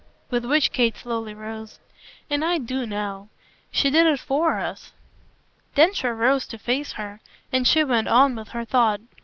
[0.31, 1.77] With which Kate slowly rose.
[2.27, 3.27] "And I do now.
[3.69, 4.93] She did it FOR us."
[5.75, 7.21] Densher rose to face her,
[7.53, 9.01] and she went on with her thought.